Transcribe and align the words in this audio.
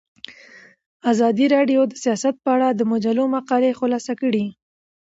ازادي 1.11 1.45
راډیو 1.55 1.81
د 1.87 1.93
سیاست 2.03 2.35
په 2.43 2.49
اړه 2.55 2.67
د 2.73 2.81
مجلو 2.91 3.23
مقالو 3.35 3.77
خلاصه 3.79 4.13
کړې. 4.21 4.45